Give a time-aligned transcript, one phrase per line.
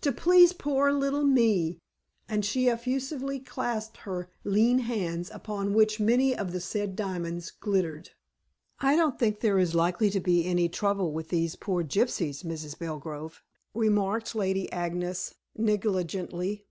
[0.00, 1.82] To please poor little me,"
[2.30, 8.08] and she effusively clasped her lean hands, upon which many of the said diamonds glittered.
[8.80, 12.78] "I don't think there is likely to be any trouble with these poor gypsies, Mrs.
[12.78, 13.42] Belgrove,"
[13.74, 16.64] remarked Lady Agnes negligently.